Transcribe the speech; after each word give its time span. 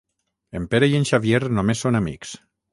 En 0.59 0.65
Pere 0.71 0.89
i 0.93 0.97
en 1.01 1.05
Xavier 1.11 1.43
només 1.61 1.87
són 1.87 2.03
amics. 2.03 2.37